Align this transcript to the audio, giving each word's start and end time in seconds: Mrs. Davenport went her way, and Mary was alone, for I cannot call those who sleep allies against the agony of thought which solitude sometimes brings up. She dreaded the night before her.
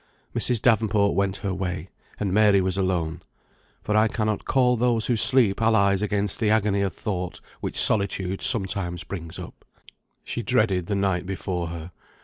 Mrs. 0.35 0.59
Davenport 0.63 1.13
went 1.13 1.37
her 1.45 1.53
way, 1.53 1.89
and 2.19 2.33
Mary 2.33 2.59
was 2.59 2.75
alone, 2.75 3.21
for 3.83 3.95
I 3.95 4.07
cannot 4.07 4.45
call 4.45 4.75
those 4.75 5.05
who 5.05 5.15
sleep 5.15 5.61
allies 5.61 6.01
against 6.01 6.39
the 6.39 6.49
agony 6.49 6.81
of 6.81 6.91
thought 6.95 7.39
which 7.59 7.77
solitude 7.79 8.41
sometimes 8.41 9.03
brings 9.03 9.37
up. 9.37 9.63
She 10.23 10.41
dreaded 10.41 10.87
the 10.87 10.95
night 10.95 11.27
before 11.27 11.67
her. 11.67 11.91